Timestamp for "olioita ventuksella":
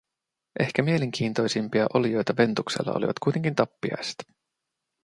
1.93-2.93